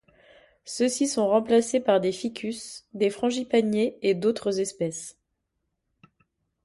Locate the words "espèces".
4.59-5.15